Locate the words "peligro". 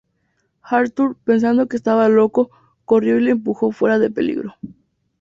4.09-4.55